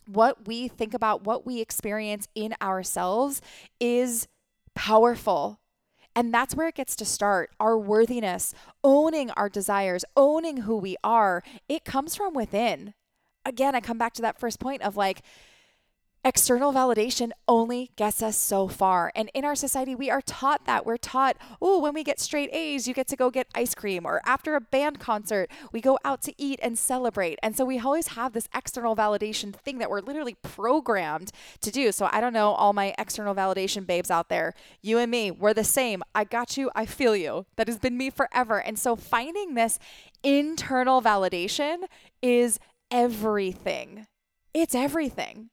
What 0.05 0.47
we 0.47 0.67
think 0.67 0.93
about, 0.93 1.25
what 1.25 1.45
we 1.45 1.59
experience 1.59 2.27
in 2.35 2.53
ourselves 2.61 3.41
is 3.79 4.27
powerful. 4.75 5.59
And 6.15 6.33
that's 6.33 6.55
where 6.55 6.67
it 6.67 6.75
gets 6.75 6.95
to 6.97 7.05
start. 7.05 7.49
Our 7.59 7.77
worthiness, 7.77 8.53
owning 8.83 9.31
our 9.31 9.49
desires, 9.49 10.05
owning 10.15 10.57
who 10.57 10.77
we 10.77 10.95
are, 11.03 11.43
it 11.67 11.83
comes 11.83 12.15
from 12.15 12.33
within. 12.33 12.93
Again, 13.45 13.75
I 13.75 13.81
come 13.81 13.97
back 13.97 14.13
to 14.13 14.21
that 14.21 14.39
first 14.39 14.59
point 14.59 14.83
of 14.83 14.95
like, 14.95 15.21
external 16.27 16.73
validation 16.73 17.31
only 17.47 17.89
gets 17.95 18.21
us 18.21 18.35
so 18.35 18.67
far. 18.67 19.13
And 19.15 19.31
in 19.33 19.45
our 19.45 19.55
society, 19.55 19.95
we 19.95 20.09
are 20.09 20.21
taught 20.21 20.65
that. 20.65 20.85
We're 20.85 20.97
taught, 20.97 21.37
oh, 21.61 21.79
when 21.79 21.93
we 21.93 22.03
get 22.03 22.19
straight 22.19 22.49
A's, 22.51 22.85
you 22.85 22.93
get 22.93 23.07
to 23.07 23.15
go 23.15 23.29
get 23.29 23.47
ice 23.55 23.73
cream. 23.73 24.05
Or 24.05 24.21
after 24.25 24.53
a 24.55 24.59
band 24.59 24.99
concert, 24.99 25.49
we 25.71 25.79
go 25.79 25.97
out 26.03 26.21
to 26.23 26.33
eat 26.37 26.59
and 26.61 26.77
celebrate. 26.77 27.39
And 27.41 27.55
so 27.55 27.63
we 27.63 27.79
always 27.79 28.07
have 28.07 28.33
this 28.33 28.49
external 28.53 28.93
validation 28.93 29.55
thing 29.55 29.77
that 29.77 29.89
we're 29.89 30.01
literally 30.01 30.35
programmed 30.41 31.31
to 31.61 31.71
do. 31.71 31.93
So 31.93 32.09
I 32.11 32.19
don't 32.19 32.33
know, 32.33 32.49
all 32.49 32.73
my 32.73 32.93
external 32.97 33.33
validation 33.33 33.87
babes 33.87 34.11
out 34.11 34.27
there, 34.27 34.53
you 34.81 34.97
and 34.97 35.09
me, 35.09 35.31
we're 35.31 35.53
the 35.53 35.63
same. 35.63 36.03
I 36.13 36.25
got 36.25 36.57
you. 36.57 36.69
I 36.75 36.85
feel 36.85 37.15
you. 37.15 37.45
That 37.55 37.69
has 37.69 37.79
been 37.79 37.97
me 37.97 38.09
forever. 38.09 38.59
And 38.59 38.77
so 38.77 38.97
finding 38.97 39.53
this 39.53 39.79
internal 40.23 41.01
validation 41.01 41.83
is 42.21 42.59
everything. 42.91 44.07
It's 44.53 44.75
everything. 44.75 45.51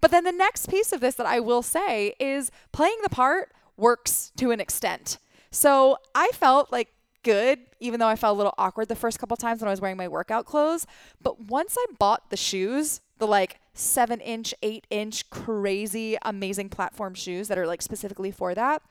But 0.00 0.10
then 0.10 0.24
the 0.24 0.32
next 0.32 0.68
piece 0.68 0.92
of 0.92 1.00
this 1.00 1.14
that 1.16 1.26
I 1.26 1.40
will 1.40 1.62
say 1.62 2.14
is 2.18 2.50
playing 2.72 2.98
the 3.02 3.10
part 3.10 3.52
works 3.76 4.32
to 4.36 4.50
an 4.50 4.60
extent. 4.60 5.18
So 5.50 5.98
I 6.14 6.28
felt 6.32 6.70
like 6.72 6.88
good, 7.22 7.58
even 7.80 8.00
though 8.00 8.08
I 8.08 8.16
felt 8.16 8.36
a 8.36 8.38
little 8.38 8.54
awkward 8.56 8.88
the 8.88 8.96
first 8.96 9.18
couple 9.18 9.36
times 9.36 9.60
when 9.60 9.68
I 9.68 9.72
was 9.72 9.80
wearing 9.80 9.96
my 9.96 10.08
workout 10.08 10.46
clothes. 10.46 10.86
But 11.22 11.40
once 11.46 11.76
I 11.78 11.84
bought 11.98 12.30
the 12.30 12.36
shoes, 12.36 13.00
the 13.18 13.26
like 13.26 13.60
seven 13.74 14.20
inch, 14.20 14.54
eight 14.62 14.86
inch, 14.90 15.28
crazy, 15.30 16.16
amazing 16.22 16.70
platform 16.70 17.14
shoes 17.14 17.48
that 17.48 17.58
are 17.58 17.66
like 17.66 17.82
specifically 17.82 18.30
for 18.30 18.54
that, 18.54 18.82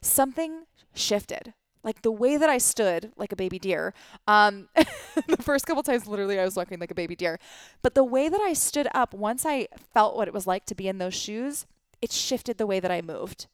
something 0.00 0.64
shifted. 0.94 1.54
Like 1.84 2.02
the 2.02 2.12
way 2.12 2.36
that 2.36 2.50
I 2.50 2.58
stood 2.58 3.12
like 3.16 3.32
a 3.32 3.36
baby 3.36 3.58
deer. 3.58 3.94
Um, 4.26 4.68
the 5.26 5.42
first 5.42 5.66
couple 5.66 5.82
times, 5.82 6.06
literally, 6.06 6.38
I 6.38 6.44
was 6.44 6.56
walking 6.56 6.78
like 6.78 6.90
a 6.90 6.94
baby 6.94 7.16
deer. 7.16 7.38
But 7.82 7.94
the 7.94 8.04
way 8.04 8.28
that 8.28 8.40
I 8.40 8.52
stood 8.52 8.88
up, 8.94 9.14
once 9.14 9.44
I 9.44 9.68
felt 9.92 10.16
what 10.16 10.28
it 10.28 10.34
was 10.34 10.46
like 10.46 10.66
to 10.66 10.74
be 10.74 10.88
in 10.88 10.98
those 10.98 11.14
shoes, 11.14 11.66
it 12.00 12.12
shifted 12.12 12.58
the 12.58 12.66
way 12.66 12.80
that 12.80 12.90
I 12.90 13.02
moved. 13.02 13.46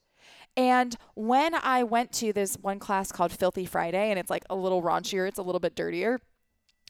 And 0.56 0.96
when 1.14 1.54
I 1.54 1.82
went 1.82 2.12
to 2.12 2.32
this 2.32 2.56
one 2.60 2.78
class 2.78 3.10
called 3.10 3.32
Filthy 3.32 3.66
Friday, 3.66 4.10
and 4.10 4.18
it's 4.18 4.30
like 4.30 4.44
a 4.48 4.54
little 4.54 4.82
raunchier, 4.82 5.26
it's 5.26 5.38
a 5.38 5.42
little 5.42 5.60
bit 5.60 5.74
dirtier 5.74 6.20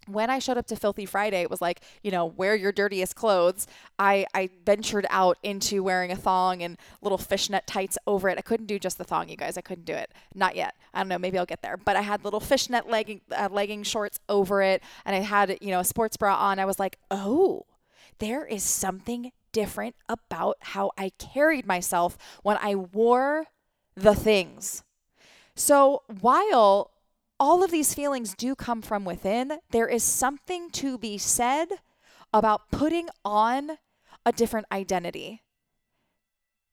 when 0.07 0.31
I 0.31 0.39
showed 0.39 0.59
up 0.59 0.67
to 0.69 0.77
Filthy 0.77 1.07
Friday, 1.07 1.43
it 1.43 1.51
was 1.51 1.61
like, 1.61 1.81
you 2.03 2.11
know, 2.11 2.27
wear 2.27 2.55
your 2.55 2.73
dirtiest 2.73 3.15
clothes. 3.15 3.67
I, 3.99 4.27
I 4.35 4.51
ventured 4.65 5.07
out 5.11 5.39
into 5.43 5.83
wearing 5.83 6.11
a 6.11 6.17
thong 6.17 6.63
and 6.63 6.77
little 7.03 7.19
fishnet 7.19 7.67
tights 7.67 7.99
over 8.07 8.29
it. 8.29 8.39
I 8.39 8.43
couldn't 8.43 8.67
do 8.67 8.79
just 8.79 8.99
the 8.99 9.05
thong, 9.05 9.29
you 9.29 9.37
guys. 9.37 9.57
I 9.57 9.61
couldn't 9.61 9.85
do 9.85 9.95
it. 9.95 10.13
Not 10.35 10.57
yet. 10.57 10.75
I 10.93 11.01
don't 11.01 11.09
know. 11.09 11.19
Maybe 11.19 11.39
I'll 11.39 11.47
get 11.47 11.63
there. 11.63 11.77
But 11.77 11.97
I 11.97 12.03
had 12.03 12.25
little 12.25 12.41
fishnet 12.41 12.89
legging, 12.89 13.21
uh, 13.35 13.49
legging 13.51 13.83
shorts 13.83 14.21
over 14.29 14.63
it. 14.63 14.83
And 15.05 15.15
I 15.17 15.21
had, 15.21 15.59
you 15.61 15.71
know, 15.71 15.81
a 15.81 15.85
sports 15.85 16.17
bra 16.17 16.37
on. 16.37 16.59
I 16.59 16.65
was 16.65 16.79
like, 16.79 16.99
oh, 17.11 17.67
there 18.19 18.45
is 18.45 18.63
something 18.63 19.33
different 19.53 19.95
about 20.09 20.57
how 20.61 20.93
I 20.99 21.13
carried 21.19 21.67
myself 21.67 22.19
when 22.43 22.59
I 22.61 22.75
wore 22.75 23.47
the 23.95 24.15
things. 24.15 24.83
So 25.55 26.03
while 26.21 26.91
all 27.45 27.63
of 27.63 27.71
these 27.71 27.93
feelings 27.93 28.35
do 28.35 28.55
come 28.55 28.81
from 28.81 29.05
within, 29.05 29.59
there 29.71 29.87
is 29.87 30.03
something 30.03 30.71
to 30.71 30.97
be 30.97 31.19
said 31.19 31.69
about 32.33 32.71
putting 32.71 33.11
on 33.23 33.73
a 34.25 34.33
different 34.33 34.67
identity. 34.73 35.43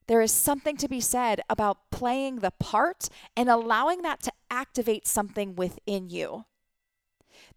There 0.08 0.22
is 0.22 0.32
something 0.32 0.78
to 0.78 0.88
be 0.88 1.02
said 1.02 1.42
about 1.50 1.92
playing 1.92 2.38
the 2.38 2.52
part 2.58 3.10
and 3.36 3.50
allowing 3.50 4.02
that 4.04 4.22
to 4.24 4.32
activate 4.50 5.06
something 5.06 5.56
within 5.56 6.10
you 6.10 6.46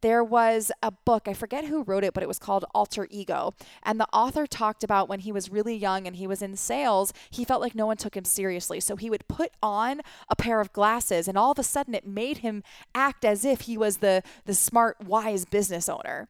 there 0.00 0.22
was 0.22 0.70
a 0.82 0.90
book, 0.90 1.26
I 1.26 1.34
forget 1.34 1.64
who 1.64 1.82
wrote 1.82 2.04
it, 2.04 2.14
but 2.14 2.22
it 2.22 2.28
was 2.28 2.38
called 2.38 2.64
Alter 2.74 3.06
Ego. 3.10 3.54
And 3.82 3.98
the 3.98 4.08
author 4.12 4.46
talked 4.46 4.84
about 4.84 5.08
when 5.08 5.20
he 5.20 5.32
was 5.32 5.50
really 5.50 5.76
young 5.76 6.06
and 6.06 6.16
he 6.16 6.26
was 6.26 6.42
in 6.42 6.56
sales, 6.56 7.12
he 7.30 7.44
felt 7.44 7.60
like 7.60 7.74
no 7.74 7.86
one 7.86 7.96
took 7.96 8.16
him 8.16 8.24
seriously. 8.24 8.80
So 8.80 8.96
he 8.96 9.10
would 9.10 9.28
put 9.28 9.52
on 9.62 10.00
a 10.28 10.36
pair 10.36 10.60
of 10.60 10.72
glasses 10.72 11.28
and 11.28 11.38
all 11.38 11.52
of 11.52 11.58
a 11.58 11.62
sudden 11.62 11.94
it 11.94 12.06
made 12.06 12.38
him 12.38 12.62
act 12.94 13.24
as 13.24 13.44
if 13.44 13.62
he 13.62 13.76
was 13.76 13.98
the, 13.98 14.22
the 14.44 14.54
smart, 14.54 14.96
wise 15.04 15.44
business 15.44 15.88
owner. 15.88 16.28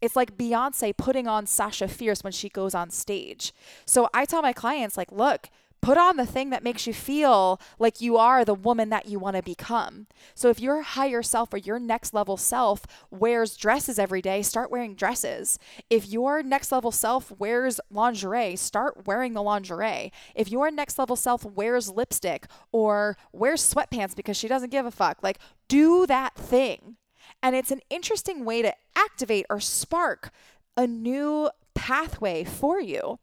It's 0.00 0.16
like 0.16 0.36
Beyonce 0.36 0.96
putting 0.96 1.28
on 1.28 1.46
Sasha 1.46 1.86
Fierce 1.86 2.24
when 2.24 2.32
she 2.32 2.48
goes 2.48 2.74
on 2.74 2.90
stage. 2.90 3.52
So 3.86 4.08
I 4.12 4.24
tell 4.24 4.42
my 4.42 4.52
clients, 4.52 4.96
like, 4.96 5.12
look, 5.12 5.48
Put 5.82 5.98
on 5.98 6.16
the 6.16 6.24
thing 6.24 6.50
that 6.50 6.62
makes 6.62 6.86
you 6.86 6.94
feel 6.94 7.60
like 7.76 8.00
you 8.00 8.16
are 8.16 8.44
the 8.44 8.54
woman 8.54 8.88
that 8.90 9.06
you 9.06 9.18
want 9.18 9.34
to 9.34 9.42
become. 9.42 10.06
So 10.32 10.48
if 10.48 10.60
your 10.60 10.82
higher 10.82 11.24
self 11.24 11.52
or 11.52 11.56
your 11.56 11.80
next 11.80 12.14
level 12.14 12.36
self 12.36 12.86
wears 13.10 13.56
dresses 13.56 13.98
every 13.98 14.22
day, 14.22 14.42
start 14.42 14.70
wearing 14.70 14.94
dresses. 14.94 15.58
If 15.90 16.08
your 16.08 16.40
next 16.44 16.70
level 16.70 16.92
self 16.92 17.32
wears 17.36 17.80
lingerie, 17.90 18.54
start 18.54 19.08
wearing 19.08 19.32
the 19.32 19.42
lingerie. 19.42 20.12
If 20.36 20.52
your 20.52 20.70
next 20.70 21.00
level 21.00 21.16
self 21.16 21.44
wears 21.44 21.90
lipstick 21.90 22.46
or 22.70 23.16
wears 23.32 23.60
sweatpants 23.60 24.14
because 24.14 24.36
she 24.36 24.46
doesn't 24.46 24.70
give 24.70 24.86
a 24.86 24.92
fuck, 24.92 25.20
like 25.20 25.40
do 25.66 26.06
that 26.06 26.36
thing. 26.36 26.96
And 27.42 27.56
it's 27.56 27.72
an 27.72 27.80
interesting 27.90 28.44
way 28.44 28.62
to 28.62 28.72
activate 28.94 29.46
or 29.50 29.58
spark 29.58 30.30
a 30.76 30.86
new 30.86 31.50
pathway 31.74 32.44
for 32.44 32.80
you. 32.80 33.18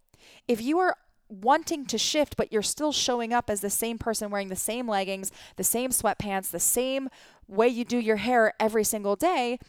If 0.46 0.62
you 0.62 0.78
are 0.80 0.98
wanting 1.30 1.86
to 1.86 1.98
shift, 1.98 2.36
but 2.36 2.52
you're 2.52 2.62
still 2.62 2.92
showing 2.92 3.32
up 3.32 3.50
as 3.50 3.62
the 3.62 3.70
same 3.70 3.98
person 3.98 4.30
wearing 4.30 4.50
the 4.50 4.56
same 4.56 4.88
leggings, 4.88 5.32
the 5.56 5.64
same 5.64 5.92
sweatpants, 5.92 6.50
the 6.50 6.60
same 6.60 7.10
way 7.48 7.68
you 7.68 7.86
do 7.86 7.98
your 7.98 8.18
hair 8.18 8.54
every 8.60 8.84
single 8.84 9.16
day, 9.16 9.60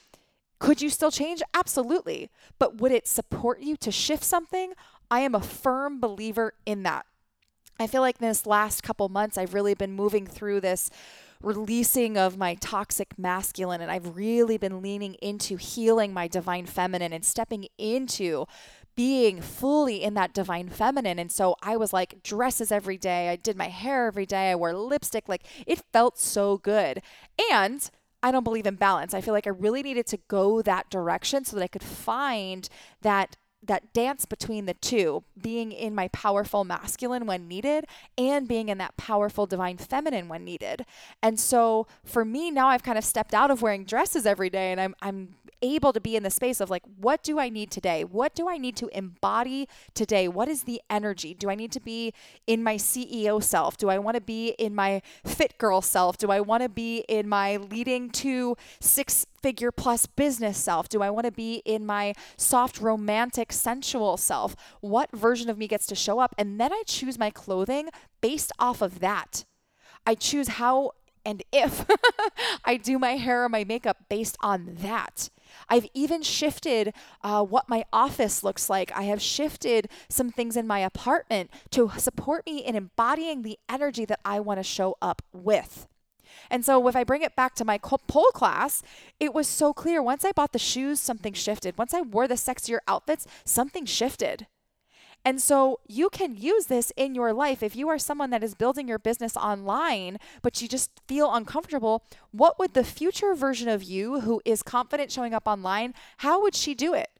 could 0.58 0.82
you 0.82 0.90
still 0.90 1.10
change? 1.10 1.42
Absolutely. 1.54 2.30
But 2.58 2.80
would 2.80 2.92
it 2.92 3.08
support 3.08 3.60
you 3.60 3.76
to 3.78 3.90
shift 3.90 4.22
something? 4.22 4.74
I 5.10 5.20
am 5.20 5.34
a 5.34 5.40
firm 5.40 6.00
believer 6.00 6.54
in 6.66 6.82
that. 6.84 7.06
I 7.80 7.86
feel 7.86 8.02
like 8.02 8.18
this 8.18 8.46
last 8.46 8.82
couple 8.82 9.08
months, 9.08 9.38
I've 9.38 9.54
really 9.54 9.72
been 9.72 9.92
moving 9.92 10.26
through 10.26 10.60
this 10.60 10.90
releasing 11.42 12.18
of 12.18 12.36
my 12.36 12.54
toxic 12.56 13.18
masculine, 13.18 13.80
and 13.80 13.90
I've 13.90 14.14
really 14.14 14.58
been 14.58 14.82
leaning 14.82 15.14
into 15.14 15.56
healing 15.56 16.12
my 16.12 16.28
divine 16.28 16.66
feminine 16.66 17.14
and 17.14 17.24
stepping 17.24 17.66
into 17.78 18.44
being 19.00 19.40
fully 19.40 20.02
in 20.02 20.12
that 20.12 20.34
divine 20.34 20.68
feminine. 20.68 21.18
And 21.18 21.32
so 21.32 21.56
I 21.62 21.74
was 21.74 21.90
like 21.90 22.22
dresses 22.22 22.70
every 22.70 22.98
day. 22.98 23.30
I 23.30 23.36
did 23.36 23.56
my 23.56 23.68
hair 23.68 24.06
every 24.06 24.26
day. 24.26 24.50
I 24.50 24.54
wore 24.54 24.74
lipstick. 24.74 25.26
Like 25.26 25.46
it 25.66 25.82
felt 25.90 26.18
so 26.18 26.58
good. 26.58 27.00
And 27.50 27.90
I 28.22 28.30
don't 28.30 28.44
believe 28.44 28.66
in 28.66 28.74
balance. 28.74 29.14
I 29.14 29.22
feel 29.22 29.32
like 29.32 29.46
I 29.46 29.50
really 29.50 29.82
needed 29.82 30.06
to 30.08 30.18
go 30.28 30.60
that 30.60 30.90
direction 30.90 31.46
so 31.46 31.56
that 31.56 31.62
I 31.62 31.68
could 31.68 31.82
find 31.82 32.68
that 33.00 33.38
that 33.62 33.92
dance 33.94 34.24
between 34.26 34.66
the 34.66 34.74
two, 34.74 35.22
being 35.40 35.72
in 35.72 35.94
my 35.94 36.08
powerful 36.08 36.64
masculine 36.64 37.26
when 37.26 37.48
needed 37.48 37.84
and 38.16 38.48
being 38.48 38.68
in 38.68 38.78
that 38.78 38.96
powerful 38.96 39.46
divine 39.46 39.76
feminine 39.76 40.28
when 40.28 40.44
needed. 40.44 40.84
And 41.22 41.40
so 41.40 41.86
for 42.04 42.24
me 42.24 42.50
now 42.50 42.68
I've 42.68 42.82
kind 42.82 42.98
of 42.98 43.04
stepped 43.04 43.32
out 43.32 43.50
of 43.50 43.62
wearing 43.62 43.84
dresses 43.84 44.26
every 44.26 44.50
day 44.50 44.72
and 44.72 44.80
I'm 44.80 44.94
I'm 45.00 45.36
able 45.62 45.92
to 45.92 46.00
be 46.00 46.16
in 46.16 46.22
the 46.22 46.30
space 46.30 46.60
of 46.60 46.70
like, 46.70 46.82
what 46.98 47.22
do 47.22 47.38
I 47.38 47.48
need 47.48 47.70
today? 47.70 48.04
What 48.04 48.34
do 48.34 48.48
I 48.48 48.56
need 48.56 48.76
to 48.76 48.88
embody 48.96 49.68
today? 49.94 50.28
What 50.28 50.48
is 50.48 50.64
the 50.64 50.80
energy? 50.88 51.34
Do 51.34 51.50
I 51.50 51.54
need 51.54 51.72
to 51.72 51.80
be 51.80 52.12
in 52.46 52.62
my 52.62 52.76
CEO 52.76 53.42
self? 53.42 53.76
Do 53.76 53.88
I 53.88 53.98
want 53.98 54.16
to 54.16 54.20
be 54.20 54.50
in 54.58 54.74
my 54.74 55.02
fit 55.24 55.58
girl 55.58 55.82
self? 55.82 56.18
Do 56.18 56.30
I 56.30 56.40
want 56.40 56.62
to 56.62 56.68
be 56.68 57.04
in 57.08 57.28
my 57.28 57.56
leading 57.56 58.10
to 58.10 58.56
six 58.80 59.26
figure 59.42 59.70
plus 59.70 60.06
business 60.06 60.58
self? 60.58 60.88
Do 60.88 61.02
I 61.02 61.10
want 61.10 61.26
to 61.26 61.32
be 61.32 61.62
in 61.64 61.86
my 61.86 62.14
soft, 62.36 62.80
romantic, 62.80 63.52
sensual 63.52 64.16
self? 64.16 64.56
What 64.80 65.10
version 65.12 65.50
of 65.50 65.58
me 65.58 65.68
gets 65.68 65.86
to 65.86 65.94
show 65.94 66.18
up? 66.18 66.34
And 66.38 66.60
then 66.60 66.72
I 66.72 66.82
choose 66.86 67.18
my 67.18 67.30
clothing 67.30 67.88
based 68.20 68.52
off 68.58 68.82
of 68.82 69.00
that. 69.00 69.44
I 70.06 70.14
choose 70.14 70.48
how 70.48 70.92
and 71.24 71.42
if 71.52 71.86
I 72.64 72.76
do 72.76 72.98
my 72.98 73.12
hair 73.12 73.44
or 73.44 73.48
my 73.48 73.64
makeup 73.64 73.98
based 74.08 74.36
on 74.40 74.76
that. 74.80 75.28
I've 75.68 75.86
even 75.94 76.22
shifted 76.22 76.92
uh, 77.22 77.44
what 77.44 77.68
my 77.68 77.84
office 77.92 78.42
looks 78.42 78.68
like. 78.68 78.92
I 78.96 79.04
have 79.04 79.22
shifted 79.22 79.88
some 80.08 80.30
things 80.30 80.56
in 80.56 80.66
my 80.66 80.80
apartment 80.80 81.50
to 81.70 81.90
support 81.98 82.46
me 82.46 82.58
in 82.58 82.76
embodying 82.76 83.42
the 83.42 83.58
energy 83.68 84.04
that 84.04 84.20
I 84.24 84.40
want 84.40 84.58
to 84.58 84.64
show 84.64 84.96
up 85.00 85.22
with. 85.32 85.86
And 86.50 86.64
so, 86.64 86.86
if 86.88 86.96
I 86.96 87.04
bring 87.04 87.22
it 87.22 87.36
back 87.36 87.54
to 87.56 87.64
my 87.64 87.78
pole 87.78 88.30
class, 88.32 88.82
it 89.18 89.34
was 89.34 89.46
so 89.46 89.72
clear. 89.72 90.02
Once 90.02 90.24
I 90.24 90.32
bought 90.32 90.52
the 90.52 90.58
shoes, 90.58 91.00
something 91.00 91.32
shifted. 91.32 91.78
Once 91.78 91.94
I 91.94 92.02
wore 92.02 92.28
the 92.28 92.34
sexier 92.34 92.78
outfits, 92.88 93.26
something 93.44 93.84
shifted. 93.84 94.46
And 95.24 95.40
so 95.40 95.80
you 95.86 96.08
can 96.08 96.34
use 96.34 96.66
this 96.66 96.92
in 96.96 97.14
your 97.14 97.32
life. 97.32 97.62
If 97.62 97.76
you 97.76 97.88
are 97.88 97.98
someone 97.98 98.30
that 98.30 98.42
is 98.42 98.54
building 98.54 98.88
your 98.88 98.98
business 98.98 99.36
online, 99.36 100.18
but 100.40 100.62
you 100.62 100.68
just 100.68 100.90
feel 101.06 101.32
uncomfortable, 101.32 102.02
what 102.30 102.58
would 102.58 102.72
the 102.72 102.84
future 102.84 103.34
version 103.34 103.68
of 103.68 103.82
you 103.82 104.20
who 104.20 104.40
is 104.44 104.62
confident 104.62 105.12
showing 105.12 105.34
up 105.34 105.46
online, 105.46 105.94
how 106.18 106.40
would 106.42 106.54
she 106.54 106.74
do 106.74 106.94
it? 106.94 107.10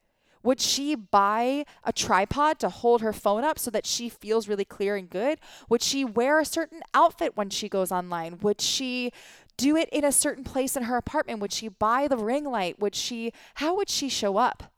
Would 0.43 0.61
she 0.61 0.95
buy 0.95 1.67
a 1.85 1.93
tripod 1.93 2.59
to 2.61 2.71
hold 2.71 3.03
her 3.03 3.13
phone 3.13 3.45
up 3.45 3.59
so 3.59 3.71
that 3.71 3.85
she 3.85 4.09
feels 4.09 4.49
really 4.49 4.65
clear 4.65 4.97
and 4.97 5.11
good? 5.11 5.39
Would 5.69 5.83
she 5.83 6.03
wear 6.03 6.41
a 6.41 6.47
certain 6.47 6.81
outfit 6.95 7.37
when 7.37 7.51
she 7.51 7.69
goes 7.69 7.93
online? 7.93 8.39
Would 8.39 8.63
she 8.63 9.13
do 9.59 9.77
it 9.77 9.91
in 9.91 10.05
a 10.05 10.13
certain 10.13 10.45
place 10.45 10.77
in 10.77 10.85
her 10.85 10.97
apartment? 10.97 11.41
Would 11.41 11.53
she 11.53 11.69
buy 11.69 12.09
the 12.09 12.17
ring 12.17 12.45
light? 12.45 12.81
Would 12.81 12.95
she, 12.95 13.35
how 13.57 13.77
would 13.77 13.91
she 13.91 14.09
show 14.09 14.39
up? 14.39 14.73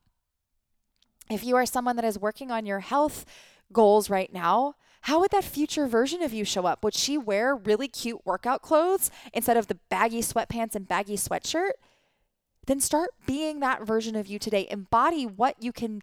If 1.32 1.44
you 1.44 1.56
are 1.56 1.66
someone 1.66 1.96
that 1.96 2.04
is 2.04 2.18
working 2.18 2.50
on 2.50 2.66
your 2.66 2.80
health 2.80 3.24
goals 3.72 4.10
right 4.10 4.32
now, 4.32 4.74
how 5.02 5.20
would 5.20 5.30
that 5.32 5.44
future 5.44 5.86
version 5.86 6.22
of 6.22 6.32
you 6.32 6.44
show 6.44 6.66
up? 6.66 6.84
Would 6.84 6.94
she 6.94 7.18
wear 7.18 7.56
really 7.56 7.88
cute 7.88 8.24
workout 8.24 8.62
clothes 8.62 9.10
instead 9.32 9.56
of 9.56 9.66
the 9.66 9.78
baggy 9.88 10.20
sweatpants 10.20 10.74
and 10.74 10.86
baggy 10.86 11.16
sweatshirt? 11.16 11.72
Then 12.66 12.80
start 12.80 13.10
being 13.26 13.58
that 13.60 13.84
version 13.84 14.14
of 14.14 14.28
you 14.28 14.38
today. 14.38 14.68
Embody 14.70 15.26
what 15.26 15.60
you 15.60 15.72
can 15.72 16.02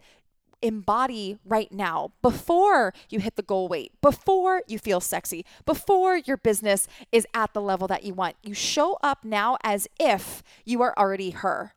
embody 0.61 1.37
right 1.45 1.71
now 1.71 2.11
before 2.21 2.93
you 3.09 3.19
hit 3.19 3.37
the 3.37 3.41
goal 3.41 3.69
weight, 3.69 3.93
before 4.01 4.63
you 4.67 4.77
feel 4.77 4.99
sexy, 4.99 5.45
before 5.65 6.17
your 6.17 6.35
business 6.35 6.85
is 7.13 7.25
at 7.33 7.53
the 7.53 7.61
level 7.61 7.87
that 7.87 8.03
you 8.03 8.13
want. 8.13 8.35
You 8.43 8.53
show 8.53 8.97
up 9.01 9.23
now 9.23 9.57
as 9.63 9.87
if 9.97 10.43
you 10.65 10.81
are 10.81 10.93
already 10.97 11.29
her. 11.29 11.73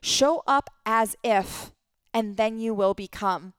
Show 0.00 0.42
up 0.46 0.70
as 0.86 1.16
if 1.22 1.72
and 2.14 2.36
then 2.36 2.58
you 2.58 2.74
will 2.74 2.94
become. 2.94 3.54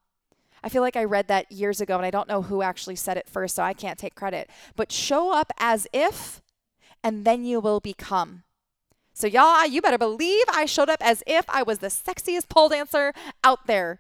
I 0.64 0.70
feel 0.70 0.82
like 0.82 0.96
I 0.96 1.04
read 1.04 1.28
that 1.28 1.52
years 1.52 1.82
ago 1.82 1.98
and 1.98 2.06
I 2.06 2.12
don't 2.12 2.30
know 2.30 2.44
who 2.44 2.62
actually 2.62 2.96
said 2.96 3.18
it 3.18 3.28
first, 3.28 3.56
so 3.56 3.64
I 3.64 3.74
can't 3.74 4.00
take 4.00 4.16
credit. 4.16 4.50
But 4.76 4.92
show 4.92 5.34
up 5.34 5.52
as 5.60 5.88
if, 5.92 6.42
and 7.04 7.26
then 7.26 7.44
you 7.44 7.60
will 7.60 7.82
become. 7.82 8.44
So, 9.14 9.28
y'all, 9.28 9.66
you 9.68 9.82
better 9.82 9.98
believe 9.98 10.46
I 10.52 10.66
showed 10.66 10.90
up 10.90 11.02
as 11.02 11.22
if 11.28 11.46
I 11.50 11.62
was 11.62 11.80
the 11.80 11.88
sexiest 11.88 12.50
pole 12.50 12.70
dancer 12.70 13.14
out 13.44 13.68
there. 13.68 14.00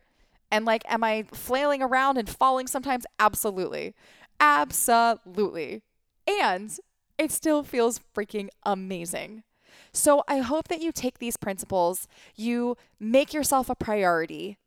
And 0.49 0.65
like, 0.65 0.83
am 0.87 1.03
I 1.03 1.25
flailing 1.33 1.81
around 1.81 2.17
and 2.17 2.29
falling 2.29 2.67
sometimes? 2.67 3.05
Absolutely. 3.19 3.93
Absolutely. 4.39 5.83
And 6.27 6.75
it 7.17 7.31
still 7.31 7.63
feels 7.63 7.99
freaking 8.15 8.49
amazing. 8.63 9.43
So 9.91 10.23
I 10.27 10.39
hope 10.39 10.67
that 10.67 10.81
you 10.81 10.91
take 10.91 11.19
these 11.19 11.37
principles, 11.37 12.07
you 12.35 12.77
make 12.99 13.33
yourself 13.33 13.69
a 13.69 13.75
priority, 13.75 14.57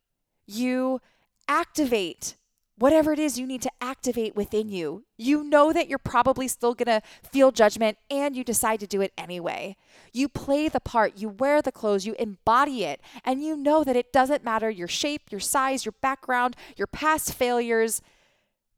you 0.45 1.01
activate 1.47 2.35
whatever 2.77 3.11
it 3.11 3.19
is 3.19 3.39
you 3.39 3.47
need 3.47 3.61
to 3.63 3.71
activate 3.81 4.35
within 4.35 4.69
you. 4.69 5.03
You 5.17 5.43
know 5.43 5.73
that 5.73 5.87
you're 5.87 5.97
probably 5.97 6.47
still 6.47 6.75
going 6.75 7.01
to 7.01 7.01
feel 7.23 7.51
judgment 7.51 7.97
and 8.09 8.35
you 8.35 8.43
decide 8.43 8.79
to 8.81 8.87
do 8.87 9.01
it 9.01 9.13
anyway. 9.17 9.75
You 10.13 10.29
play 10.29 10.69
the 10.69 10.79
part, 10.79 11.17
you 11.17 11.29
wear 11.29 11.61
the 11.61 11.71
clothes, 11.71 12.05
you 12.05 12.15
embody 12.19 12.83
it, 12.83 13.01
and 13.25 13.43
you 13.43 13.57
know 13.57 13.83
that 13.83 13.95
it 13.95 14.13
doesn't 14.13 14.43
matter 14.43 14.69
your 14.69 14.87
shape, 14.87 15.23
your 15.31 15.39
size, 15.39 15.85
your 15.85 15.95
background, 16.01 16.55
your 16.75 16.87
past 16.87 17.33
failures, 17.33 18.01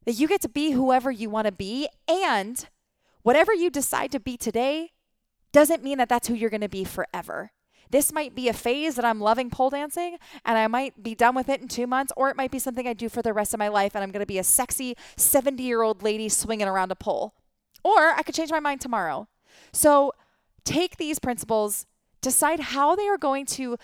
that 0.06 0.14
you 0.14 0.26
get 0.26 0.40
to 0.42 0.48
be 0.48 0.70
whoever 0.70 1.10
you 1.10 1.28
want 1.28 1.46
to 1.46 1.52
be. 1.52 1.86
And 2.08 2.66
whatever 3.22 3.52
you 3.52 3.68
decide 3.68 4.10
to 4.12 4.20
be 4.20 4.38
today 4.38 4.92
doesn't 5.52 5.82
mean 5.82 5.98
that 5.98 6.08
that's 6.08 6.28
who 6.28 6.34
you're 6.34 6.50
going 6.50 6.60
to 6.60 6.68
be 6.68 6.84
forever. 6.84 7.52
This 7.90 8.12
might 8.12 8.36
be 8.36 8.48
a 8.48 8.52
phase 8.52 8.94
that 8.94 9.04
I'm 9.04 9.20
loving 9.20 9.50
pole 9.50 9.70
dancing 9.70 10.16
and 10.44 10.56
I 10.56 10.68
might 10.68 11.02
be 11.02 11.14
done 11.14 11.34
with 11.34 11.48
it 11.48 11.60
in 11.60 11.66
two 11.66 11.88
months, 11.88 12.12
or 12.16 12.30
it 12.30 12.36
might 12.36 12.52
be 12.52 12.60
something 12.60 12.86
I 12.86 12.92
do 12.92 13.08
for 13.08 13.20
the 13.20 13.32
rest 13.32 13.52
of 13.52 13.58
my 13.58 13.68
life 13.68 13.94
and 13.94 14.04
I'm 14.04 14.12
going 14.12 14.20
to 14.20 14.26
be 14.26 14.38
a 14.38 14.44
sexy 14.44 14.96
70 15.16 15.62
year 15.62 15.82
old 15.82 16.02
lady 16.02 16.28
swinging 16.28 16.68
around 16.68 16.92
a 16.92 16.96
pole. 16.96 17.34
Or 17.82 18.10
I 18.10 18.22
could 18.22 18.34
change 18.34 18.50
my 18.50 18.60
mind 18.60 18.80
tomorrow. 18.80 19.28
So 19.72 20.12
take 20.64 20.98
these 20.98 21.18
principles, 21.18 21.86
decide 22.20 22.60
how 22.60 22.94
they 22.94 23.08
are 23.08 23.18
going 23.18 23.46
to 23.46 23.76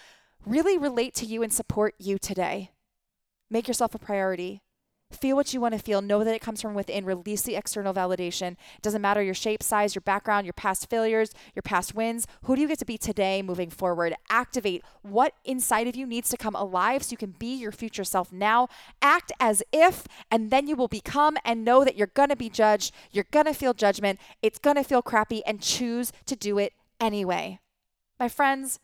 really 0.45 0.79
relate 0.79 1.15
to 1.15 1.27
you 1.27 1.43
and 1.43 1.53
support 1.53 1.95
you 1.99 2.19
today. 2.19 2.71
Make 3.51 3.67
yourself 3.67 3.95
a 3.95 3.99
priority. 3.99 4.63
Feel 5.13 5.37
what 5.37 5.55
you 5.55 5.61
want 5.61 5.73
to 5.73 5.79
feel. 5.81 6.03
Know 6.03 6.25
that 6.25 6.35
it 6.35 6.43
comes 6.43 6.61
from 6.61 6.75
within. 6.75 7.05
Release 7.05 7.43
the 7.43 7.57
external 7.57 7.95
validation. 7.95 8.53
It 8.53 8.83
doesn't 8.83 9.01
matter 9.01 9.23
your 9.23 9.35
shape, 9.35 9.63
size, 9.63 9.95
your 9.95 10.03
background, 10.03 10.47
your 10.47 10.53
past 10.53 10.91
failures, 10.91 11.31
your 11.55 11.63
past 11.63 11.95
wins. 11.95 12.27
Who 12.43 12.57
do 12.57 12.63
you 12.63 12.69
get 12.69 12.81
to 12.81 12.85
be 12.85 12.99
today 12.99 13.41
moving 13.41 13.71
forward? 13.71 14.15
Activate 14.29 14.83
what 15.03 15.33
inside 15.45 15.87
of 15.87 15.97
you 15.97 16.07
needs 16.07 16.29
to 16.31 16.37
come 16.37 16.55
alive 16.55 17.03
so 17.03 17.13
you 17.13 17.17
can 17.17 17.35
be 17.39 17.55
your 17.55 17.73
future 17.73 18.05
self 18.05 18.33
now. 18.33 18.69
Act 19.01 19.33
as 19.39 19.63
if, 19.73 20.07
and 20.31 20.51
then 20.51 20.67
you 20.67 20.77
will 20.77 20.89
become 20.89 21.37
and 21.45 21.65
know 21.65 21.85
that 21.85 21.97
you're 21.97 22.09
going 22.09 22.31
to 22.31 22.37
be 22.37 22.51
judged. 22.51 22.93
You're 23.13 23.27
going 23.31 23.47
to 23.47 23.55
feel 23.55 23.75
judgment. 23.75 24.19
It's 24.43 24.59
going 24.59 24.77
to 24.77 24.85
feel 24.85 25.03
crappy 25.03 25.45
and 25.47 25.63
choose 25.63 26.13
to 26.27 26.37
do 26.37 26.59
it 26.59 26.73
anyway. 27.01 27.61
My 28.19 28.29
friends, 28.29 28.81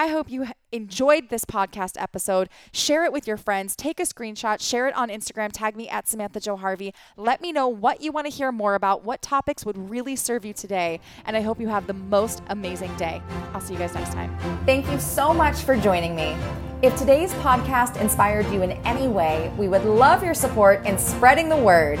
I 0.00 0.06
hope 0.06 0.30
you 0.30 0.46
enjoyed 0.72 1.28
this 1.28 1.44
podcast 1.44 2.00
episode. 2.00 2.48
Share 2.72 3.04
it 3.04 3.12
with 3.12 3.26
your 3.26 3.36
friends. 3.36 3.76
Take 3.76 4.00
a 4.00 4.04
screenshot, 4.04 4.58
share 4.58 4.88
it 4.88 4.96
on 4.96 5.10
Instagram, 5.10 5.50
tag 5.52 5.76
me 5.76 5.90
at 5.90 6.08
Samantha 6.08 6.40
Jo 6.40 6.56
Harvey. 6.56 6.94
Let 7.18 7.42
me 7.42 7.52
know 7.52 7.68
what 7.68 8.00
you 8.00 8.10
want 8.10 8.26
to 8.26 8.32
hear 8.32 8.50
more 8.50 8.74
about, 8.74 9.04
what 9.04 9.20
topics 9.20 9.66
would 9.66 9.90
really 9.90 10.16
serve 10.16 10.46
you 10.46 10.54
today. 10.54 11.00
And 11.26 11.36
I 11.36 11.42
hope 11.42 11.60
you 11.60 11.68
have 11.68 11.86
the 11.86 11.92
most 11.92 12.42
amazing 12.48 12.96
day. 12.96 13.20
I'll 13.52 13.60
see 13.60 13.74
you 13.74 13.78
guys 13.78 13.92
next 13.92 14.14
time. 14.14 14.34
Thank 14.64 14.90
you 14.90 14.98
so 14.98 15.34
much 15.34 15.56
for 15.56 15.76
joining 15.76 16.16
me. 16.16 16.34
If 16.80 16.96
today's 16.96 17.34
podcast 17.34 18.00
inspired 18.00 18.46
you 18.46 18.62
in 18.62 18.70
any 18.86 19.06
way, 19.06 19.52
we 19.58 19.68
would 19.68 19.84
love 19.84 20.24
your 20.24 20.32
support 20.32 20.86
in 20.86 20.96
spreading 20.96 21.50
the 21.50 21.58
word. 21.58 22.00